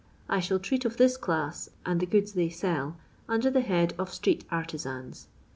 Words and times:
I 0.27 0.39
shall 0.39 0.57
treat 0.57 0.83
of 0.83 0.97
this 0.97 1.15
chiss 1.15 1.69
and 1.85 1.99
the 1.99 2.07
goods 2.07 2.31
they 2.33 2.49
sell 2.49 2.97
under 3.29 3.51
the 3.51 3.61
head 3.61 3.93
of 3.99 4.09
Street^Artisans. 4.09 5.27